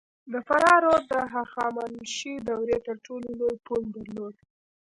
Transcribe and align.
د 0.31 0.33
فراه 0.47 0.77
رود 0.85 1.03
د 1.11 1.13
هخامنشي 1.33 2.33
دورې 2.47 2.77
تر 2.87 2.95
ټولو 3.05 3.29
لوی 3.39 3.55
پل 3.65 3.81
درلود 3.95 4.35